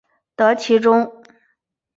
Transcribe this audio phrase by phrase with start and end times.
[0.35, 1.13] 得其中